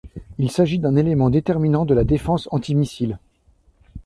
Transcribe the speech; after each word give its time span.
Il 0.39 0.49
s'agit 0.49 0.79
d'un 0.79 0.95
élément 0.95 1.29
déterminant 1.29 1.85
de 1.85 1.93
la 1.93 2.03
défense 2.03 2.49
antimissile. 2.51 3.19